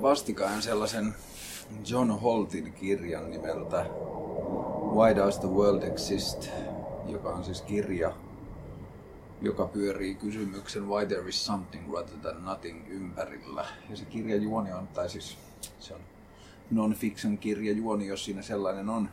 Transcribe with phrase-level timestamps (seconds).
[0.00, 1.14] luin vastikään sellaisen
[1.90, 3.86] John Holtin kirjan nimeltä
[4.94, 6.48] Why Does the World Exist,
[7.06, 8.12] joka on siis kirja,
[9.40, 13.66] joka pyörii kysymyksen Why There is Something Rather Than Nothing ympärillä.
[13.90, 15.38] Ja se kirja juoni on, tai siis
[15.80, 16.00] se on
[16.70, 19.08] non-fiction kirja juoni, jos siinä sellainen on.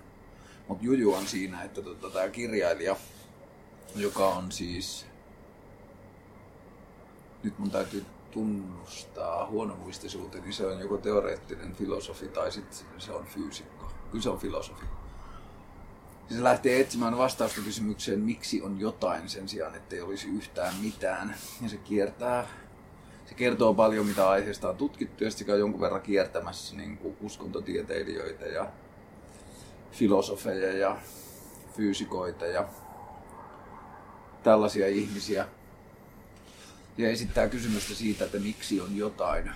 [0.68, 2.96] Mutta juju on siinä, että tota, tämä kirjailija,
[3.96, 5.06] joka on siis...
[7.44, 8.06] Nyt mun täytyy
[8.38, 13.92] tunnustaa huonomuistisuuteen, niin se on joko teoreettinen filosofi tai sitten se on fyysikko.
[14.12, 14.86] Kyllä se on filosofi.
[16.30, 21.36] Se lähtee etsimään vastausta kysymykseen, miksi on jotain sen sijaan, ettei olisi yhtään mitään.
[21.62, 22.48] Ja se kiertää,
[23.26, 28.46] se kertoo paljon, mitä aiheesta on tutkittu, ja sitten jonkun verran kiertämässä niin kuin uskontotieteilijöitä
[28.46, 28.68] ja
[29.92, 30.98] filosofeja ja
[31.76, 32.68] fyysikoita ja
[34.44, 35.48] tällaisia ihmisiä.
[36.98, 39.52] Ja esittää kysymystä siitä, että miksi on jotain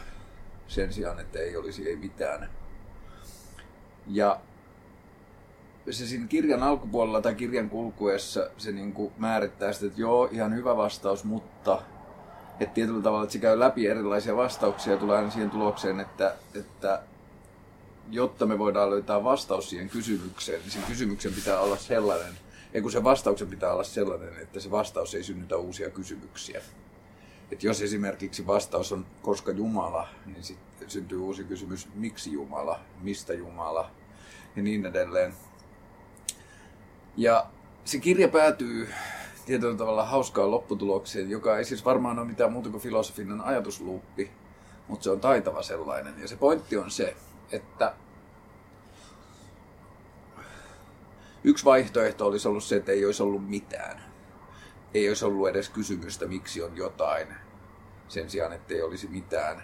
[0.67, 2.49] sen sijaan, että ei olisi ei mitään.
[4.07, 4.39] Ja
[5.89, 10.55] se siinä kirjan alkupuolella tai kirjan kulkuessa se niin kuin määrittää sitä, että joo, ihan
[10.55, 11.81] hyvä vastaus, mutta
[12.59, 16.35] että tietyllä tavalla, että se käy läpi erilaisia vastauksia ja tulee aina siihen tulokseen, että,
[16.55, 17.01] että
[18.09, 22.33] jotta me voidaan löytää vastaus siihen kysymykseen, niin sen kysymyksen pitää olla sellainen,
[22.73, 26.61] ja kun se vastauksen pitää olla sellainen, että se vastaus ei synnytä uusia kysymyksiä.
[27.51, 33.33] Että jos esimerkiksi vastaus on koska Jumala, niin sitten syntyy uusi kysymys, miksi Jumala, mistä
[33.33, 33.91] Jumala
[34.55, 35.33] ja niin edelleen.
[37.17, 37.45] Ja
[37.85, 38.89] se kirja päätyy
[39.45, 44.31] tietyllä tavalla hauskaan lopputulokseen, joka ei siis varmaan ole mitään muuta kuin filosofinen ajatusluuppi,
[44.87, 46.13] mutta se on taitava sellainen.
[46.21, 47.15] Ja se pointti on se,
[47.51, 47.93] että
[51.43, 54.10] yksi vaihtoehto olisi ollut se, että ei olisi ollut mitään.
[54.93, 57.27] Ei olisi ollut edes kysymystä, miksi on jotain,
[58.07, 59.63] sen sijaan, että ei olisi mitään,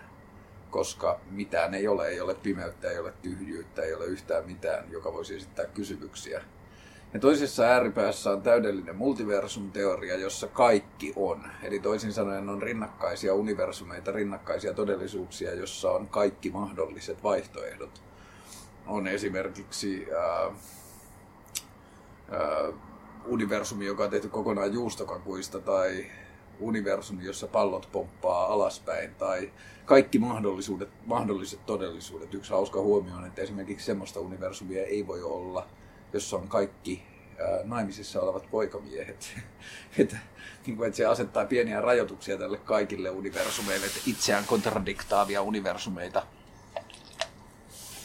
[0.72, 5.14] koska mitään ei ole, ei ole pimeyttä, ei ole tyhjyyttä, ei ole yhtään mitään, joka
[5.14, 6.42] voisi esittää kysymyksiä.
[7.14, 11.44] Ja toisessa ääripäässä on täydellinen multiversum-teoria, jossa kaikki on.
[11.64, 18.02] Eli toisin sanoen on rinnakkaisia universumeita, rinnakkaisia todellisuuksia, jossa on kaikki mahdolliset vaihtoehdot.
[18.88, 20.52] On esimerkiksi ää,
[22.32, 22.74] ää,
[23.28, 26.06] universumi, joka on tehty kokonaan juustokakuista, tai
[26.60, 29.52] universumi, jossa pallot pomppaa alaspäin, tai
[29.86, 32.34] kaikki mahdollisuudet, mahdolliset todellisuudet.
[32.34, 35.68] Yksi hauska huomio on, että esimerkiksi semmoista universumia ei voi olla,
[36.14, 37.04] jossa on kaikki
[37.64, 39.34] naimisissa olevat poikamiehet.
[39.98, 40.18] että,
[40.66, 46.24] niin kuin, että se asettaa pieniä rajoituksia tälle kaikille universumeille, että itseään kontradiktaavia universumeita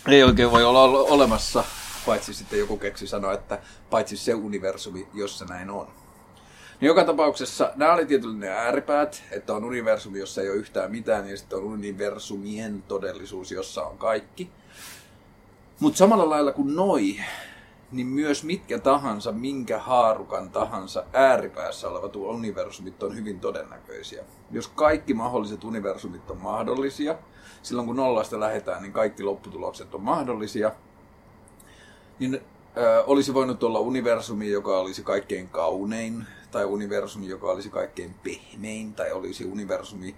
[0.08, 1.64] ei oikein voi olla olemassa,
[2.06, 3.58] paitsi sitten joku keksi sanoa, että
[3.90, 5.86] paitsi se universumi, jossa näin on.
[6.80, 11.28] Niin joka tapauksessa nämä oli tietysti ääripäät, että on universumi, jossa ei ole yhtään mitään,
[11.28, 14.50] ja sitten on universumien todellisuus, jossa on kaikki.
[15.80, 17.16] Mutta samalla lailla kuin noi,
[17.92, 24.24] niin myös mitkä tahansa, minkä haarukan tahansa ääripäässä olevat universumit on hyvin todennäköisiä.
[24.50, 27.14] Jos kaikki mahdolliset universumit on mahdollisia,
[27.62, 30.72] silloin kun nollasta lähdetään, niin kaikki lopputulokset on mahdollisia,
[32.22, 32.40] niin
[32.76, 38.94] ö, olisi voinut olla universumi, joka olisi kaikkein kaunein, tai universumi, joka olisi kaikkein pehmein,
[38.94, 40.14] tai olisi universumi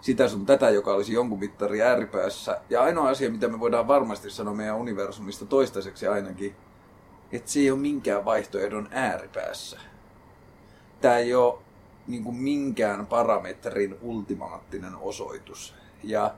[0.00, 2.60] sitä sun tätä, joka olisi jonkun mittari ääripäässä.
[2.70, 6.56] Ja ainoa asia, mitä me voidaan varmasti sanoa meidän universumista toistaiseksi ainakin,
[7.32, 9.80] että se ei ole minkään vaihtoehdon ääripäässä.
[11.00, 11.58] Tämä ei ole
[12.06, 15.74] niin kuin minkään parametrin ultimaattinen osoitus.
[16.02, 16.34] Ja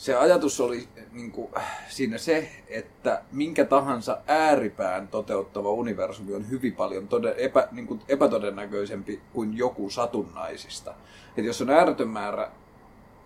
[0.00, 1.48] se ajatus oli niin kuin,
[1.88, 8.00] siinä se, että minkä tahansa ääripään toteuttava universumi on hyvin paljon tode, epä, niin kuin
[8.08, 10.94] epätodennäköisempi kuin joku satunnaisista.
[11.36, 12.50] Et jos on ääretön määrä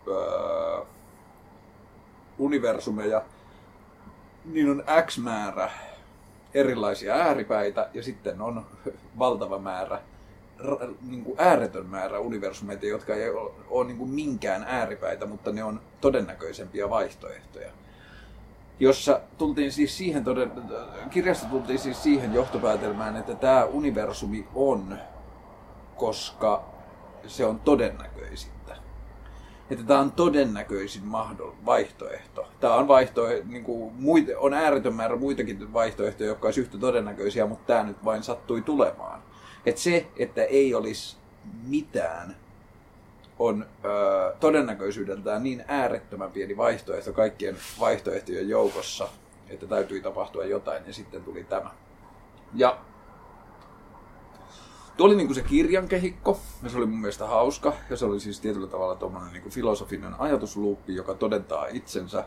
[0.09, 0.85] öö,
[2.39, 3.23] universumeja,
[4.45, 5.71] niin on X määrä
[6.55, 8.67] erilaisia ääripäitä ja sitten on
[9.19, 10.01] valtava määrä,
[11.09, 15.65] niin kuin ääretön määrä universumeita, jotka ei ole, ole niin kuin minkään ääripäitä, mutta ne
[15.65, 17.71] on todennäköisempiä vaihtoehtoja.
[18.81, 20.53] Jossa tultiin siis siihen, toden,
[21.11, 24.99] kirjasta tultiin siis siihen johtopäätelmään, että tämä universumi on,
[25.97, 26.65] koska
[27.27, 28.55] se on todennäköisin
[29.71, 31.03] että tämä on todennäköisin
[31.67, 32.49] vaihtoehto.
[32.61, 37.47] Tämä on, vaihtoehto, niin kuin, muita, on ääretön määrä muitakin vaihtoehtoja, jotka olisi yhtä todennäköisiä,
[37.47, 39.23] mutta tämä nyt vain sattui tulemaan.
[39.67, 41.17] Että se, että ei olisi
[41.67, 42.37] mitään,
[43.39, 49.09] on ö, todennäköisyydeltään niin äärettömän pieni vaihtoehto kaikkien vaihtoehtojen joukossa,
[49.49, 51.71] että täytyi tapahtua jotain ja sitten tuli tämä.
[52.55, 52.79] Ja
[54.97, 58.21] Tuo oli niinku se kirjan kehikko, ja se oli mun mielestä hauska, ja se oli
[58.21, 62.25] siis tietyllä tavalla tuommoinen niinku filosofinen ajatusluuppi, joka todentaa itsensä.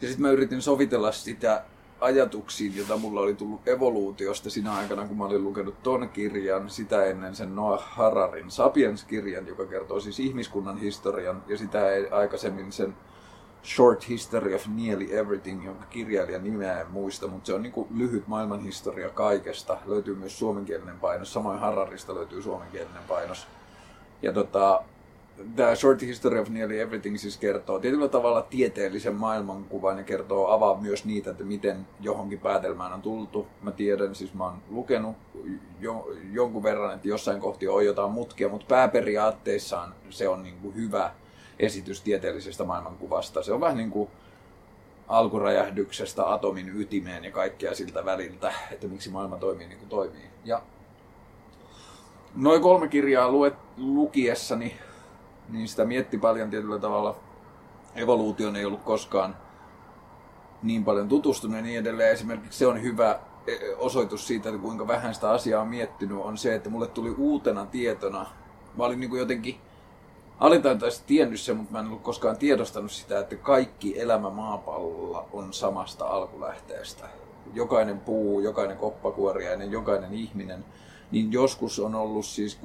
[0.00, 1.64] Ja sitten mä yritin sovitella sitä
[2.00, 7.04] ajatuksiin, jota mulla oli tullut evoluutiosta siinä aikana, kun mä olin lukenut ton kirjan, sitä
[7.04, 11.80] ennen sen Noah Hararin Sapiens-kirjan, joka kertoo siis ihmiskunnan historian, ja sitä
[12.10, 12.94] aikaisemmin sen
[13.64, 18.28] Short History of Nearly Everything, jonka kirjailijan nimeä en muista, mutta se on niin lyhyt
[18.28, 19.78] maailmanhistoria kaikesta.
[19.86, 23.46] Löytyy myös suomenkielinen painos, samoin Hararista löytyy suomenkielinen painos.
[24.22, 24.82] Ja tota,
[25.56, 30.80] tämä Short History of Nearly Everything siis kertoo tietyllä tavalla tieteellisen maailmankuvan ja kertoo avaa
[30.80, 33.46] myös niitä, että miten johonkin päätelmään on tultu.
[33.62, 35.16] Mä tiedän, siis mä oon lukenut
[35.80, 40.74] jo, jonkun verran, että jossain kohti on jotain mutkia, mutta pääperiaatteissaan se on niin kuin
[40.74, 41.10] hyvä
[41.58, 43.42] esitys tieteellisestä maailmankuvasta.
[43.42, 44.10] Se on vähän niin kuin
[45.08, 50.30] alkuräjähdyksestä atomin ytimeen ja kaikkea siltä väliltä, että miksi maailma toimii niin kuin toimii.
[50.44, 50.62] Ja
[52.34, 54.74] noin kolme kirjaa luet, lukiessani,
[55.52, 57.16] niin sitä mietti paljon tietyllä tavalla.
[57.94, 59.36] Evoluutioon ei ollut koskaan
[60.62, 62.12] niin paljon tutustunut ja niin edelleen.
[62.12, 66.38] Esimerkiksi se on hyvä e, osoitus siitä, että kuinka vähän sitä asiaa on miettinyt, on
[66.38, 68.26] se, että mulle tuli uutena tietona.
[68.76, 69.60] Mä olin niin kuin jotenkin
[70.38, 75.52] alitajuntaisesti tiennyt sen, mutta mä en ollut koskaan tiedostanut sitä, että kaikki elämä maapallolla on
[75.52, 77.08] samasta alkulähteestä.
[77.54, 80.64] Jokainen puu, jokainen koppakuoriainen, jokainen ihminen,
[81.10, 82.58] niin joskus on ollut siis,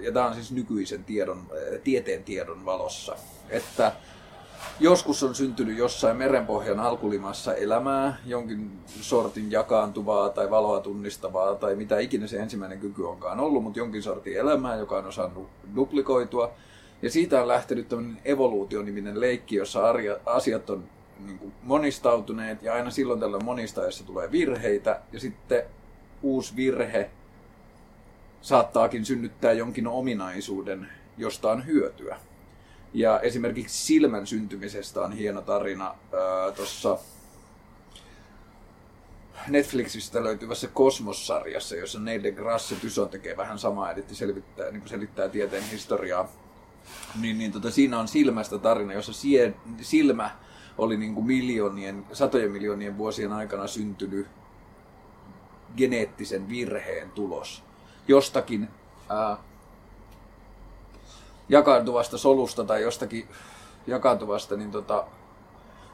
[0.00, 1.40] ja tämä on siis nykyisen tiedon,
[1.84, 3.16] tieteen tiedon valossa,
[3.48, 3.92] että
[4.80, 11.98] joskus on syntynyt jossain merenpohjan alkulimassa elämää, jonkin sortin jakaantuvaa tai valoa tunnistavaa tai mitä
[11.98, 16.52] ikinä se ensimmäinen kyky onkaan ollut, mutta jonkin sortin elämää, joka on osannut duplikoitua.
[17.02, 20.84] Ja siitä on lähtenyt tämmöinen evoluutioniminen leikki, jossa arja, asiat on
[21.26, 25.62] niin kuin monistautuneet ja aina silloin tällä monistajassa tulee virheitä ja sitten
[26.22, 27.10] uusi virhe
[28.44, 30.88] saattaakin synnyttää jonkin ominaisuuden,
[31.18, 32.16] josta on hyötyä.
[32.92, 35.94] Ja esimerkiksi silmän syntymisestä on hieno tarina
[36.56, 36.98] tuossa
[39.48, 45.64] Netflixistä löytyvässä Kosmos-sarjassa, jossa Neil deGrasse Tyson tekee vähän samaa, eli selvittää, niin selittää tieteen
[45.72, 46.28] historiaa
[47.20, 50.30] niin, niin tota, siinä on silmästä tarina, jossa sie, silmä
[50.78, 54.26] oli niin kuin miljoonien, satojen miljoonien vuosien aikana syntynyt
[55.76, 57.62] geneettisen virheen tulos.
[58.08, 58.68] Jostakin
[59.08, 59.36] ää,
[61.48, 63.28] jakaantuvasta solusta tai jostakin
[63.86, 65.04] jakaantuvasta niin tota,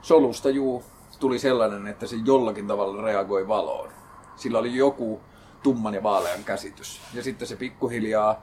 [0.02, 0.84] solusta juu,
[1.20, 3.88] tuli sellainen, että se jollakin tavalla reagoi valoon.
[4.36, 5.20] Sillä oli joku
[5.62, 7.00] tumman ja vaalean käsitys.
[7.14, 8.42] Ja sitten se pikkuhiljaa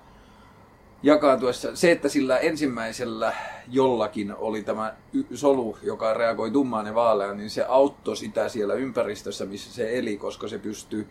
[1.03, 1.75] jakaantuessa.
[1.75, 3.33] Se, että sillä ensimmäisellä
[3.67, 4.93] jollakin oli tämä
[5.33, 10.17] solu, joka reagoi tummaan ja vaaleaan, niin se auttoi sitä siellä ympäristössä, missä se eli,
[10.17, 11.07] koska se pystyy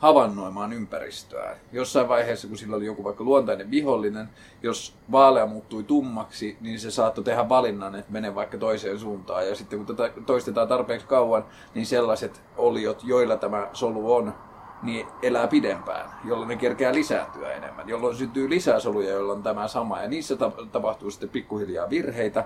[0.00, 1.56] havainnoimaan ympäristöä.
[1.72, 4.28] Jossain vaiheessa, kun sillä oli joku vaikka luontainen vihollinen,
[4.62, 9.48] jos vaalea muuttui tummaksi, niin se saattoi tehdä valinnan, että menee vaikka toiseen suuntaan.
[9.48, 11.44] Ja sitten kun tätä toistetaan tarpeeksi kauan,
[11.74, 14.34] niin sellaiset oliot, joilla tämä solu on,
[14.82, 19.68] niin elää pidempään, jolloin ne kerkeää lisääntyä enemmän, jolloin syntyy lisää soluja, joilla on tämä
[19.68, 20.02] sama.
[20.02, 20.36] Ja niissä
[20.72, 22.44] tapahtuu sitten pikkuhiljaa virheitä,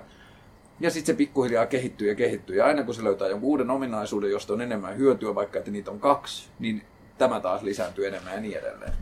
[0.81, 2.57] ja sitten se pikkuhiljaa kehittyy ja kehittyy.
[2.57, 5.91] Ja aina kun se löytää jonkun uuden ominaisuuden, josta on enemmän hyötyä, vaikka että niitä
[5.91, 6.83] on kaksi, niin
[7.19, 8.93] tämä taas lisääntyy enemmän ja niin edelleen.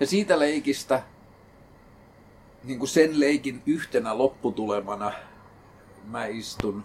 [0.00, 1.02] Ja siitä leikistä,
[2.64, 5.12] niin kuin sen leikin yhtenä lopputulemana,
[6.04, 6.84] mä istun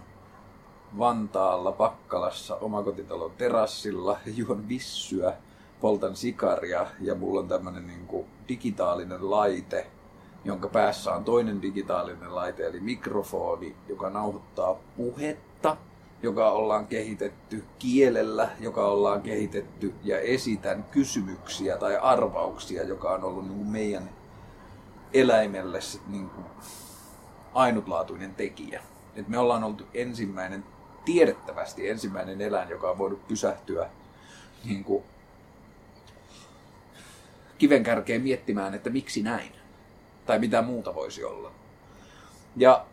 [0.98, 5.32] Vantaalla, Pakkalassa, omakotitalon terassilla, juon vissyä,
[5.80, 9.86] poltan sikaria ja mulla on tämmönen niin kuin digitaalinen laite,
[10.44, 15.76] jonka päässä on toinen digitaalinen laite, eli mikrofoni, joka nauhoittaa puhetta,
[16.22, 23.44] joka ollaan kehitetty kielellä, joka ollaan kehitetty, ja esitän kysymyksiä tai arvauksia, joka on ollut
[23.44, 24.10] niin kuin meidän
[25.12, 26.46] eläimelle niin kuin
[27.54, 28.82] ainutlaatuinen tekijä.
[29.16, 30.64] Et me ollaan oltu ensimmäinen
[31.04, 33.90] tiedettävästi ensimmäinen eläin, joka on voinut pysähtyä
[34.64, 35.04] niin kuin
[37.58, 39.52] kiven kärkeen miettimään, että miksi näin.
[40.26, 41.50] Tai mitä muuta voisi olla.
[42.56, 42.86] Ja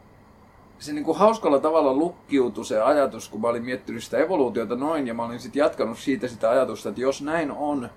[0.80, 5.08] se niin kuin hauskalla tavalla lukkiutui se ajatus, kun mä olin miettinyt sitä evoluutiota noin,
[5.08, 7.90] ja mä olin sitten jatkanut siitä sitä ajatusta, että jos näin on,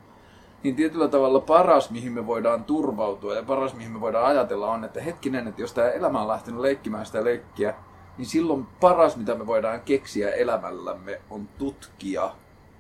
[0.62, 4.85] niin tietyllä tavalla paras, mihin me voidaan turvautua ja paras, mihin me voidaan ajatella on,
[4.85, 7.75] että hetkinen, että jos tämä elämä on lähtenyt leikkimään sitä leikkiä,
[8.18, 12.30] niin silloin paras, mitä me voidaan keksiä elämällämme, on tutkia,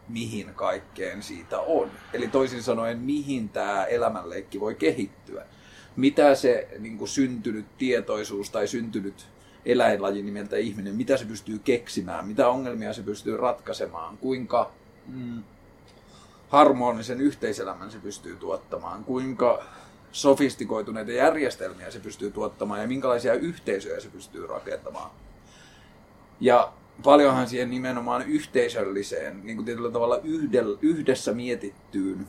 [0.08, 1.90] mihin kaikkeen siitä on.
[2.12, 5.44] Eli toisin sanoen, mihin tämä elämänleikki voi kehittyä.
[5.96, 9.26] Mitä se niin kuin syntynyt tietoisuus tai syntynyt
[9.68, 14.70] eläinlaji nimeltä ihminen, mitä se pystyy keksimään, mitä ongelmia se pystyy ratkaisemaan, kuinka
[15.06, 15.42] mm,
[16.48, 19.62] harmonisen yhteiselämän se pystyy tuottamaan, kuinka
[20.12, 25.10] sofistikoituneita järjestelmiä se pystyy tuottamaan ja minkälaisia yhteisöjä se pystyy rakentamaan.
[26.40, 26.72] Ja
[27.04, 30.20] paljonhan siihen nimenomaan yhteisölliseen, niin kuin tietyllä tavalla
[30.82, 32.26] yhdessä mietittyyn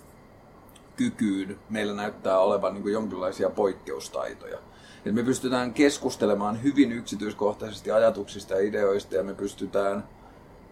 [0.96, 4.60] kykyyn meillä näyttää olevan niin kuin jonkinlaisia poikkeustaitoja.
[5.06, 10.04] Et me pystytään keskustelemaan hyvin yksityiskohtaisesti ajatuksista ja ideoista ja me pystytään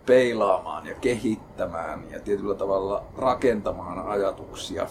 [0.06, 4.88] peilaamaan ja kehittämään ja tietyllä tavalla rakentamaan ajatuksia.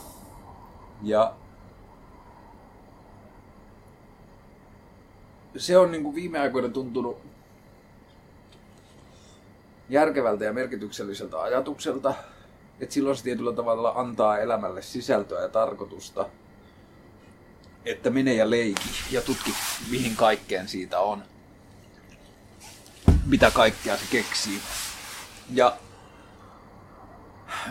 [1.02, 1.34] Ja
[5.56, 7.18] se on niin kuin viime aikoina tuntunut
[9.88, 12.14] järkevältä ja merkitykselliseltä ajatukselta,
[12.80, 16.26] että silloin se tietyllä tavalla antaa elämälle sisältöä ja tarkoitusta,
[17.86, 19.54] että mene ja leiki ja tutki,
[19.90, 21.22] mihin kaikkeen siitä on.
[23.26, 24.60] Mitä kaikkea se keksii.
[25.50, 25.76] Ja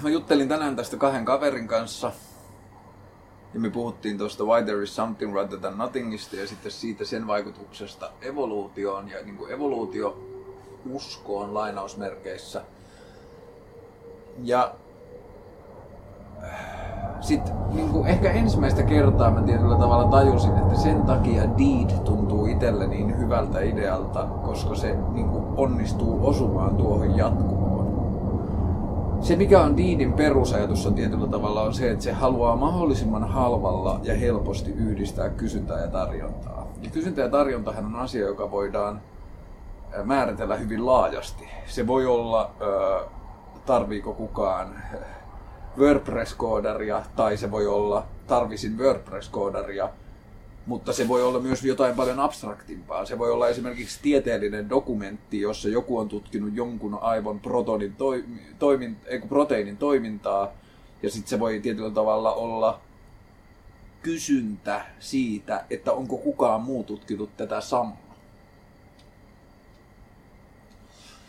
[0.01, 2.11] mä juttelin tänään tästä kahden kaverin kanssa.
[3.53, 7.27] Ja me puhuttiin tuosta Why There Is Something Rather Than Nothingista ja sitten siitä sen
[7.27, 10.23] vaikutuksesta evoluutioon ja niin kuin evoluutio
[10.89, 12.61] uskoon lainausmerkeissä.
[14.43, 14.75] Ja
[17.25, 22.87] sitten niin ehkä ensimmäistä kertaa mä tietyllä tavalla tajusin, että sen takia Deed tuntuu itselle
[22.87, 27.85] niin hyvältä idealta, koska se niin onnistuu osumaan tuohon jatkumoon.
[29.21, 33.99] Se mikä on Deedin perusajatus on tietyllä tavalla on se, että se haluaa mahdollisimman halvalla
[34.03, 36.67] ja helposti yhdistää kysyntää ja tarjontaa.
[36.81, 39.01] Ja kysyntä ja tarjontahan on asia, joka voidaan
[40.03, 41.47] määritellä hyvin laajasti.
[41.65, 42.51] Se voi olla,
[43.65, 44.67] tarviiko kukaan
[45.77, 49.89] WordPress-koodaria, tai se voi olla tarvisin WordPress-koodaria,
[50.65, 53.05] mutta se voi olla myös jotain paljon abstraktimpaa.
[53.05, 58.23] Se voi olla esimerkiksi tieteellinen dokumentti, jossa joku on tutkinut jonkun aivon protonin toi,
[58.59, 60.51] toimin, ei, proteiinin toimintaa,
[61.03, 62.79] ja sitten se voi tietyllä tavalla olla
[64.01, 68.05] kysyntä siitä, että onko kukaan muu tutkinut tätä samaa.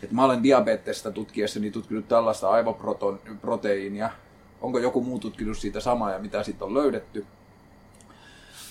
[0.03, 4.09] Et mä olen diabetesta tutkiessani tutkinut tällaista aivoproteiinia,
[4.61, 7.25] onko joku muu tutkinut siitä samaa ja mitä siitä on löydetty.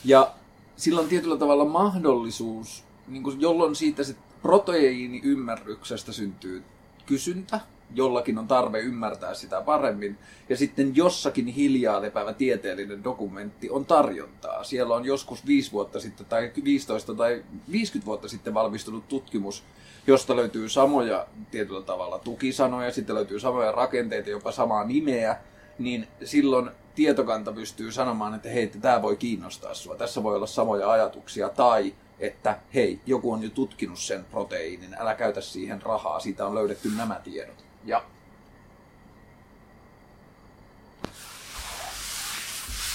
[0.05, 0.35] Ja
[0.77, 6.65] sillä on tietyllä tavalla mahdollisuus, niin kuin jolloin siitä se proteiiniymmärryksestä syntyy
[7.07, 7.61] kysyntä,
[7.95, 10.19] jollakin on tarve ymmärtää sitä paremmin.
[10.49, 14.65] Ja sitten jossakin hiljaa lepäävä tieteellinen dokumentti on tarjontaa.
[14.65, 19.65] Siellä on joskus 5 vuotta sitten tai 15 tai 50 vuotta sitten valmistunut tutkimus,
[20.07, 25.37] josta löytyy samoja tietyllä tavalla tukisanoja, sitten löytyy samoja rakenteita, jopa samaa nimeä,
[25.79, 30.91] niin silloin tietokanta pystyy sanomaan, että hei, tämä voi kiinnostaa sinua, tässä voi olla samoja
[30.91, 36.47] ajatuksia, tai että hei, joku on jo tutkinut sen proteiinin, älä käytä siihen rahaa, siitä
[36.47, 37.65] on löydetty nämä tiedot.
[37.85, 38.05] Ja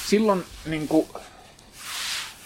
[0.08, 1.08] silloin niin kuin,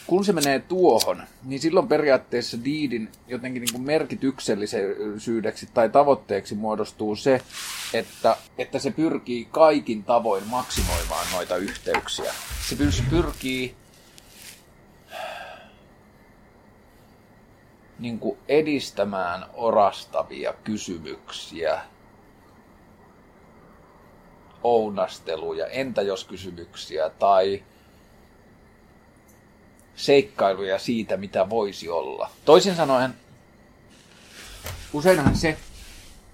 [0.07, 7.15] kun se menee tuohon, niin silloin periaatteessa diidin jotenkin niin kuin merkityksellisyydeksi tai tavoitteeksi muodostuu
[7.15, 7.41] se,
[7.93, 12.33] että, että se pyrkii kaikin tavoin maksimoimaan noita yhteyksiä.
[12.69, 12.75] Se
[13.09, 13.75] pyrkii
[17.99, 21.81] niin kuin edistämään orastavia kysymyksiä,
[24.63, 27.63] ounasteluja, entä jos kysymyksiä tai
[29.95, 32.29] seikkailuja siitä, mitä voisi olla.
[32.45, 33.13] Toisin sanoen,
[34.93, 35.57] useinhan se,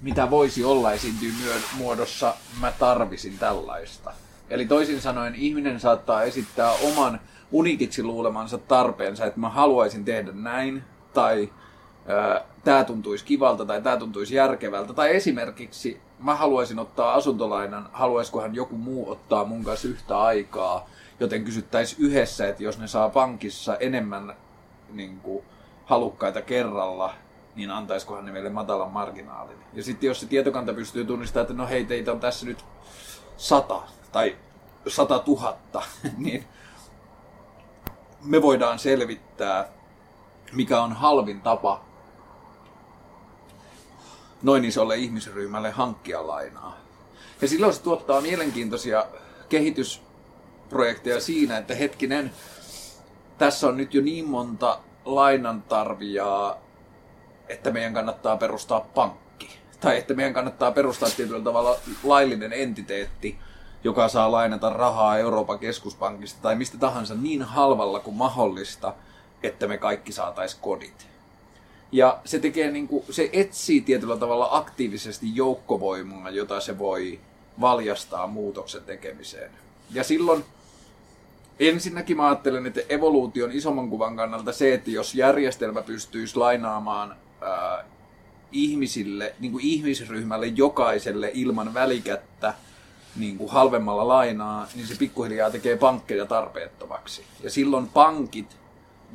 [0.02, 1.34] mitä voisi olla, esiintyy
[1.78, 4.14] muodossa mä tarvisin tällaista.
[4.50, 7.20] Eli toisin sanoen ihminen saattaa esittää oman
[7.52, 11.50] unikiksi luulemansa tarpeensa, että mä haluaisin tehdä näin, tai
[12.64, 18.78] tämä tuntuisi kivalta, tai tämä tuntuisi järkevältä, tai esimerkiksi mä haluaisin ottaa asuntolainan, haluaisikohan joku
[18.78, 20.90] muu ottaa mun kanssa yhtä aikaa,
[21.22, 24.36] joten kysyttäisiin yhdessä, että jos ne saa pankissa enemmän
[24.90, 25.46] niin kuin,
[25.86, 27.14] halukkaita kerralla,
[27.56, 29.58] niin antaisikohan ne meille matalan marginaalin.
[29.74, 32.66] Ja sitten jos se tietokanta pystyy tunnistamaan, että no hei, teitä on tässä nyt
[33.38, 34.38] sata tai
[34.88, 35.82] sata tuhatta,
[36.18, 36.44] niin
[38.24, 39.68] me voidaan selvittää,
[40.54, 41.84] mikä on halvin tapa
[44.42, 46.78] noin isolle ihmisryhmälle hankkia lainaa.
[47.42, 49.06] Ja silloin se tuottaa mielenkiintoisia
[50.72, 52.32] kehitysprojekteja siinä, että hetkinen,
[53.38, 56.58] tässä on nyt jo niin monta lainantarvijaa,
[57.50, 59.50] että meidän kannattaa perustaa pankki.
[59.80, 63.38] Tai että meidän kannattaa perustaa tietyllä tavalla laillinen entiteetti,
[63.84, 68.94] joka saa lainata rahaa Euroopan keskuspankista tai mistä tahansa niin halvalla kuin mahdollista,
[69.44, 71.08] että me kaikki saataisiin kodit.
[71.92, 77.20] Ja se tekee niin kuin, se etsii tietyllä tavalla aktiivisesti joukkovoimaa, jota se voi
[77.62, 79.52] valjastaa muutoksen tekemiseen.
[79.94, 80.46] Ja silloin
[81.60, 87.86] ensinnäkin mä ajattelen, että evoluution isomman kuvan kannalta se, että jos järjestelmä pystyisi lainaamaan ää,
[88.52, 92.54] ihmisille, niin kuin ihmisryhmälle jokaiselle ilman välikättä
[93.16, 97.24] niin kuin halvemmalla lainaa, niin se pikkuhiljaa tekee pankkeja tarpeettomaksi.
[97.44, 98.58] Ja silloin pankit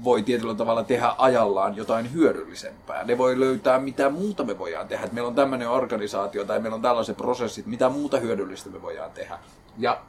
[0.04, 3.04] voi tietyllä tavalla tehdä ajallaan jotain hyödyllisempää.
[3.04, 5.04] Ne voi löytää, mitä muuta me voidaan tehdä.
[5.04, 9.10] Että meillä on tämmöinen organisaatio tai meillä on tällaiset prosessit, mitä muuta hyödyllistä me voidaan
[9.10, 9.38] tehdä.
[9.78, 10.00] Ja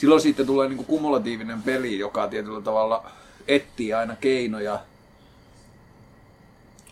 [0.00, 3.10] silloin sitten tulee niin kuin kumulatiivinen peli, joka tietyllä tavalla
[3.48, 4.80] etsii aina keinoja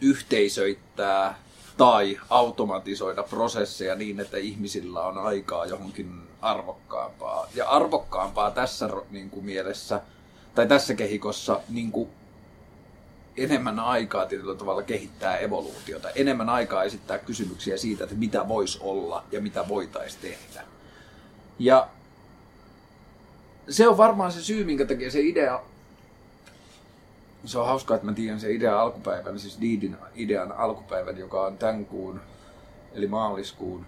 [0.01, 1.39] yhteisöittää
[1.77, 7.47] tai automatisoida prosesseja niin, että ihmisillä on aikaa johonkin arvokkaampaa.
[7.55, 10.01] Ja arvokkaampaa tässä niin kuin mielessä,
[10.55, 12.09] tai tässä kehikossa niin kuin
[13.37, 19.25] enemmän aikaa tietyllä tavalla kehittää evoluutiota, enemmän aikaa esittää kysymyksiä siitä, että mitä voisi olla
[19.33, 20.65] ja mitä voitaisiin tehdä.
[21.59, 21.89] Ja
[23.69, 25.61] se on varmaan se syy, minkä takia se idea
[27.45, 31.59] se on hauskaa, että mä tiedän sen idean alkupäivän, siis Deedin idean alkupäivän, joka on
[31.59, 32.21] tämän kuun,
[32.93, 33.87] eli maaliskuun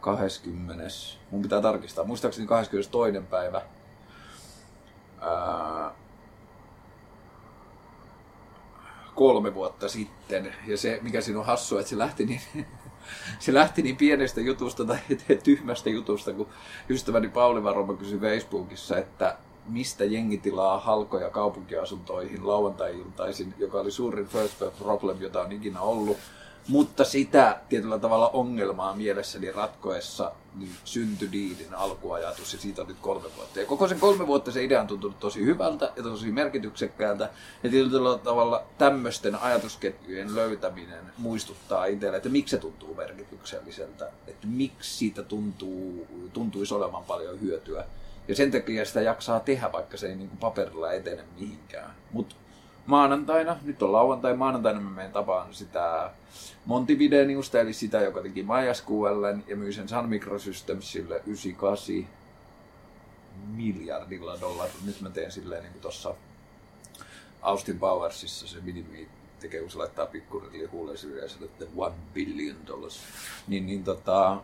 [0.00, 0.84] 20.
[1.30, 3.30] Mun pitää tarkistaa, muistaakseni 22.
[3.30, 3.62] päivä.
[5.20, 5.94] Ää,
[9.14, 10.54] kolme vuotta sitten.
[10.66, 12.66] Ja se, mikä siinä on hassua, että se lähti niin,
[13.38, 14.98] se lähti niin pienestä jutusta tai
[15.44, 16.48] tyhmästä jutusta, kun
[16.90, 19.36] ystäväni Pauli Varoma kysyi Facebookissa, että
[19.68, 26.16] mistä jengi tilaa halkoja kaupunkiasuntoihin lauantai-iltaisin, joka oli suurin first problem, jota on ikinä ollut.
[26.68, 32.96] Mutta sitä tietyllä tavalla ongelmaa mielessäni ratkoessa niin syntyi Diidin alkuajatus ja siitä on nyt
[33.00, 33.60] kolme vuotta.
[33.60, 37.30] Ja koko sen kolme vuotta se idea on tuntunut tosi hyvältä ja tosi merkityksekkäältä.
[37.62, 44.10] Ja tietyllä tavalla tämmöisten ajatusketjujen löytäminen muistuttaa itselle, että miksi se tuntuu merkitykselliseltä.
[44.26, 47.84] Että miksi siitä tuntuu, tuntuisi olevan paljon hyötyä.
[48.28, 51.90] Ja sen takia sitä jaksaa tehdä, vaikka se ei niin kuin paperilla etene mihinkään.
[52.12, 52.34] Mutta
[52.86, 56.10] maanantaina, nyt on lauantai, maanantaina mä menen tapaan sitä
[56.64, 62.06] Montivideniusta, eli sitä, joka teki MySQL ja myi sen Sun Microsystemsille 98
[63.46, 64.80] miljardilla dollarilla.
[64.86, 66.14] Nyt mä teen silleen niin kuin tuossa
[67.42, 69.08] Austin Powersissa se minimi
[69.40, 73.00] tekee, kun se laittaa pikkurilli huuleen syrjäiselle, että one billion dollars.
[73.48, 74.40] Niin, niin tota,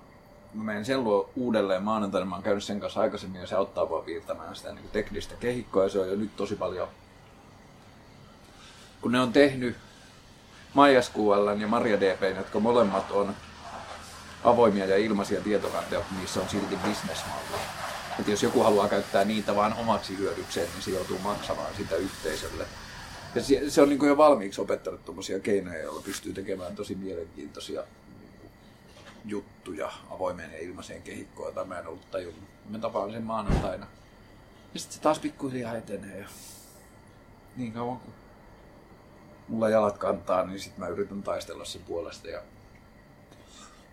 [0.55, 3.91] mä menen sen luo uudelleen maanantaina, mä oon käynyt sen kanssa aikaisemmin ja se auttaa
[3.91, 6.89] vaan viirtämään sitä niin teknistä kehikkoa ja se on jo nyt tosi paljon,
[9.07, 9.77] kun ne on tehnyt
[10.75, 13.37] MySQL ja MariaDB, jotka molemmat on
[14.45, 17.61] avoimia ja ilmaisia tietokantoja, niissä on silti bisnesmalli.
[18.19, 22.67] Että jos joku haluaa käyttää niitä vain omaksi hyödykseen, niin se joutuu maksamaan sitä yhteisölle.
[23.35, 27.83] Ja se on niin jo valmiiksi opettanut tuommoisia keinoja, joilla pystyy tekemään tosi mielenkiintoisia
[29.25, 32.45] juttuja avoimeen ja ilmaiseen kehikkoon, jota mä en ollut tajunnut.
[32.69, 33.87] Mä tapaan sen maanantaina.
[34.75, 36.19] Ja sitten se taas pikkuhiljaa etenee.
[36.19, 36.29] Ja
[37.57, 38.15] niin kauan kuin
[39.49, 42.29] mulla jalat kantaa, niin sitten mä yritän taistella sen puolesta.
[42.29, 42.43] Ja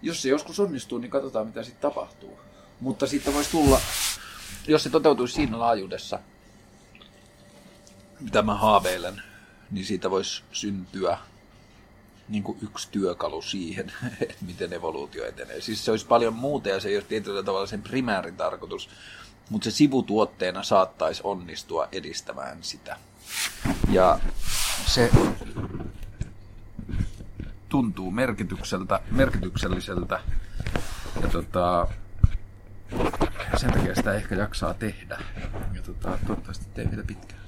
[0.02, 2.39] jos se joskus onnistuu, niin katsotaan mitä sitten tapahtuu.
[2.80, 3.80] Mutta siitä voisi tulla,
[4.68, 6.20] jos se toteutuisi siinä laajuudessa,
[8.20, 9.22] mitä mä haaveilen,
[9.72, 11.18] niin siitä voisi syntyä
[12.30, 13.94] niin kuin yksi työkalu siihen,
[14.30, 15.62] että miten evoluutio etenee.
[15.62, 18.89] Siis se olisi paljon muuta ja se ei ole tietyllä tavalla sen primäärin tarkoitus,
[19.50, 22.98] mutta se sivutuotteena saattaisi onnistua edistämään sitä.
[23.90, 24.20] Ja
[24.86, 25.12] se
[27.70, 30.20] tuntuu merkitykseltä, merkitykselliseltä
[31.22, 31.88] ja tota,
[33.56, 35.20] sen takia sitä ehkä jaksaa tehdä.
[35.74, 37.42] Ja tota, toivottavasti tee vielä pitkään.